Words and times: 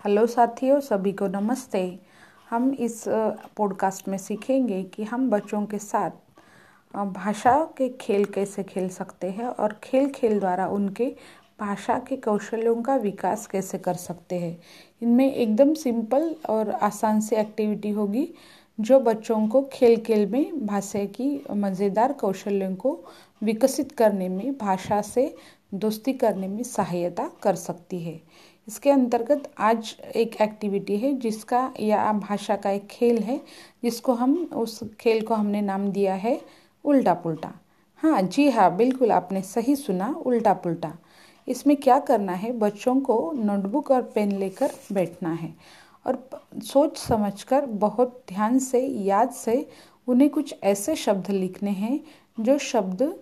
Hello 0.00 0.26
साथियों, 0.26 0.78
सभी 0.80 1.12
को 1.12 1.26
नमस्ते। 1.26 1.80
हम 2.50 2.70
इस 2.70 3.02
पॉडकास्ट 3.56 4.08
में 4.08 4.16
सीखेंगे 4.18 4.82
कि 4.84 5.04
हम 5.04 5.28
बच्चों 5.30 5.64
के 5.66 5.78
साथ 5.78 6.10
भाषा 6.94 7.54
के 7.78 7.88
खेल 8.00 8.24
कैसे 8.24 8.62
खेल 8.62 8.88
सकते 8.88 9.30
हैं 9.30 9.44
और 9.44 9.72
खेल 9.82 10.08
खेल 10.10 10.38
द्वारा 10.40 10.66
उनके 10.68 11.06
भाषा 11.60 11.98
के 11.98 12.16
कौशलों 12.16 12.74
का 12.82 12.96
विकास 12.96 13.46
कैसे 13.46 13.78
कर 13.78 13.94
सकते 13.94 14.38
हैं। 14.38 14.56
इनमें 15.02 15.32
एकदम 15.34 15.74
सिंपल 15.74 16.34
और 16.48 16.70
आसान 16.70 17.20
सी 17.20 17.36
एक्टिविटी 17.36 17.90
होगी, 17.90 18.28
जो 18.78 19.00
बच्चों 19.00 19.46
को 19.48 19.62
खेल 19.72 20.00
खेल 20.00 20.26
में 20.26 20.66
भाषा 20.66 21.04
की 21.04 21.44
मज़ेदार 21.50 22.12
कौशल्यों 22.12 22.74
को 22.76 22.98
विकसित 23.42 23.92
करने 23.92 24.28
में, 24.28 24.58
भाषा 24.58 25.02
से 25.02 25.34
दोस्ती 25.74 26.12
करने 26.12 26.48
में 26.48 26.62
सहायता 26.62 27.30
कर 27.42 27.54
सकती 27.54 27.98
है। 28.00 28.20
इसके 28.68 28.90
अंतर्गत 28.90 29.50
आज 29.58 29.94
एक 30.16 30.34
एक्टिविटी 30.40 30.96
है 30.98 31.12
जिसका 31.20 31.60
या 31.80 32.12
भाषा 32.14 32.56
का 32.56 32.70
एक 32.70 32.86
खेल 32.86 33.18
है, 33.18 33.40
जिसको 33.82 34.12
हम, 34.14 34.34
उस 34.54 34.80
खेल 35.00 35.22
को 35.26 35.34
हमने 35.34 35.60
नाम 35.62 35.88
दिया 35.92 36.14
है 36.16 36.40
उल्टा 36.84 37.14
पुल्टा 37.14 37.52
हाँ 38.02 38.20
जी 38.22 38.48
हाँ 38.50 38.74
बिल्कुल 38.76 39.12
आपने 39.12 39.42
सही 39.42 39.76
सुना 39.76 40.08
उल्टा 40.26 40.52
पुल्टा 40.54 40.92
इसमें 41.48 41.76
क्या 41.76 41.98
करना 42.00 42.32
है, 42.32 42.52
बच्चों 42.52 42.94
को 43.00 43.32
नोटबुक 43.36 43.90
और 43.90 44.02
पेन 44.14 44.32
लेकर 44.38 44.72
बैठना 44.92 45.32
है 45.32 45.54
और 46.06 46.18
सोच 46.64 46.98
समझकर 46.98 47.66
बहुत 47.66 48.22
ध्यान 48.28 48.58
से, 48.58 48.80
याद 48.80 49.30
से 49.30 49.66
उन्हें 50.08 50.28
कुछ 50.30 50.54
ऐसे 50.62 50.94
शब्द 50.96 51.30
लिखने 51.30 51.70
हैं 51.72 52.00
जो 52.40 52.58
शब्द 52.58 53.12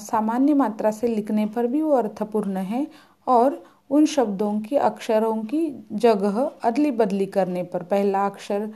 सामान्य 0.00 0.54
मात्रा 0.54 0.90
से 0.90 1.08
लिखने 1.08 1.46
पर 1.46 1.66
भी 1.66 1.82
वो 1.82 1.92
अर्थपूर्ण 1.92 2.56
है 2.64 2.86
और 3.26 3.62
उन 3.90 4.06
शब्दों 4.06 4.58
की, 4.60 4.76
अक्षरों 4.76 5.36
की 5.44 5.86
जगह 5.94 6.38
अदली 6.64 6.90
बदली 6.92 7.26
करने 7.28 7.62
पर, 7.62 7.82
पहला 7.82 8.26
अक्षर 8.26 8.70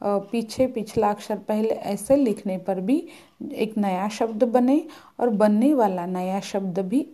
पीछे, 0.00 0.66
पिछला 0.66 1.10
अक्षर 1.10 1.38
पहले 1.38 1.68
ऐसे 1.68 2.16
लिखने 2.16 2.56
पर 2.58 2.80
भी 2.80 2.96
एक 3.54 3.76
नया 3.78 4.08
शब्द 4.08 4.44
बने 4.44 4.82
और 5.20 5.28
बनने 5.32 5.72
वाला 5.74 6.06
नया 6.06 6.40
शब्द 6.42 6.78
भी 6.78 7.06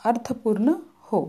अर्थपूर्ण 0.00 0.74
हो। 1.12 1.20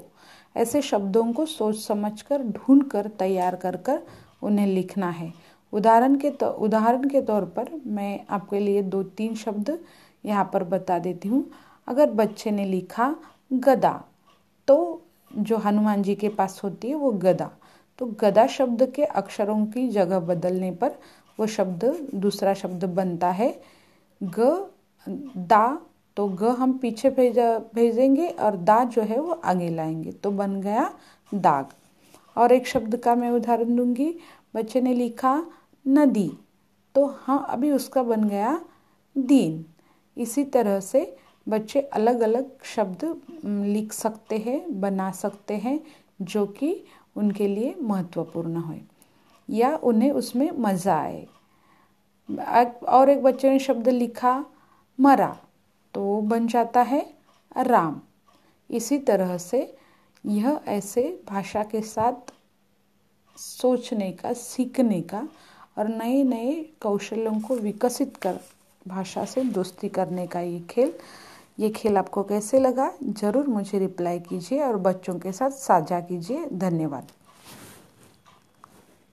ऐसे 0.55 0.81
शब्दों 0.81 1.31
को 1.33 1.45
सोच 1.45 1.75
समझकर, 1.77 2.43
ढूंढ 2.43 2.83
कर, 2.83 3.07
तैयार 3.09 3.55
कर 3.55 3.77
कर 3.77 4.01
उन्हें 4.43 4.67
लिखना 4.67 5.09
है। 5.09 5.31
उदाहरण 5.73 6.15
के 6.15 6.29
तो 6.31 6.49
उदाहरण 6.59 7.09
के 7.09 7.21
तौर 7.21 7.45
पर 7.57 7.69
मैं 7.87 8.19
आपके 8.29 8.59
लिए 8.59 8.81
दो 8.83 9.03
तीन 9.03 9.35
शब्द 9.35 9.77
यहाँ 10.23 10.49
पर 10.53 10.63
बता 10.65 10.99
देती 10.99 11.29
हूँ। 11.29 11.43
अगर 11.87 12.11
बच्चे 12.11 12.51
ने 12.51 12.65
लिखा 12.65 13.15
गदा 13.53 14.01
तो 14.67 14.77
जो 15.37 15.57
हनुमान 15.57 16.03
जी 16.03 16.15
के 16.15 16.29
पास 16.29 16.61
होती 16.63 16.89
है, 16.89 16.95
वो 16.95 17.11
गदा। 17.11 17.51
तो 17.97 18.05
गदा 18.05 18.47
शब्द 18.47 18.91
के 18.95 19.03
अक्षरों 19.03 19.65
की 19.65 19.89
जगह 19.89 20.19
बदलने 20.19 20.71
पर 20.71 20.91
वो 21.39 21.47
शब्द, 21.47 22.07
दूसरा 22.15 22.53
शब्द 22.53 22.85
बनता 22.85 23.31
है, 23.31 23.61
ग, 24.23 24.69
दा। 25.37 25.81
तो 26.15 26.27
ग 26.27 26.43
हम 26.43 26.77
पीछे 26.77 27.09
भेजा, 27.09 27.59
भेजेंगे 27.59 28.27
और 28.27 28.57
दा 28.57 28.83
जो 28.83 29.01
है 29.01 29.19
वो 29.19 29.31
आगे 29.31 29.69
लाएँगे। 29.69 30.11
तो 30.11 30.31
बन 30.31 30.61
गया 30.61 30.93
दाग। 31.33 31.65
और 32.37 32.51
एक 32.51 32.67
शब्द 32.67 32.97
का 32.97 33.15
मैं 33.15 33.29
उदाहरण 33.29 33.75
दूँगी। 33.75 34.15
बच्चे 34.55 34.81
ने 34.81 34.93
लिखा 34.93 35.45
नदी। 35.87 36.37
तो 36.95 37.05
हाँ 37.05 37.45
अभी 37.49 37.71
उसका 37.71 38.03
बन 38.03 38.23
गया 38.23 38.61
दीन। 39.17 39.65
इसी 40.17 40.43
तरह 40.43 40.79
से 40.79 41.17
बच्चे 41.49 41.81
अलग 41.81 42.19
अलग 42.19 42.63
शब्द 42.63 43.03
लिख 43.45 43.93
सकते 43.93 44.37
हैं, 44.37 44.79
बना 44.81 45.11
सकते 45.11 45.57
हैं, 45.57 45.79
जो 46.21 46.45
कि 46.47 46.83
उनके 47.15 47.47
लिए 47.47 47.75
महत्वपूर्ण 47.81 48.55
हो। 48.55 48.75
या 49.49 49.75
उन्हें 49.77 50.11
उसमें 50.11 50.49
मज़ा 50.51 50.97
आए। 50.97 51.27
और 52.89 53.09
एक 53.09 53.23
बच्चे 53.23 53.49
ने 53.49 53.59
शब्द 53.59 53.87
लिखा, 53.89 54.45
मरा 54.99 55.37
तो 55.93 56.01
वो 56.01 56.21
बन 56.21 56.47
जाता 56.47 56.81
है 56.81 57.13
राम। 57.57 58.01
इसी 58.69 58.97
तरह 58.97 59.37
से 59.37 59.75
यह 60.25 60.59
ऐसे 60.67 61.21
भाषा 61.27 61.63
के 61.63 61.81
साथ 61.81 62.33
सोचने 63.37 64.11
का, 64.11 64.33
सीखने 64.33 65.01
का 65.01 65.27
और 65.77 65.87
नए 65.87 66.23
नए 66.23 66.53
कौशलों 66.81 67.39
को 67.39 67.55
विकसित 67.55 68.17
कर, 68.17 68.39
भाषा 68.87 69.25
से 69.25 69.43
दोस्ती 69.43 69.89
करने 69.89 70.27
का 70.27 70.39
ये 70.39 70.59
खेल 70.59 70.93
ये 71.59 71.69
खेल 71.69 71.97
आपको 71.97 72.23
कैसे 72.23 72.59
लगा? 72.59 72.91
ज़रूर 73.03 73.47
मुझे 73.47 73.79
रिप्लाई 73.79 74.19
कीजिए 74.19 74.61
और 74.63 74.77
बच्चों 74.77 75.19
के 75.19 75.31
साथ 75.31 75.49
साझा 75.51 75.99
कीजिए। 75.99 76.45
धन्यवाद। 76.53 77.07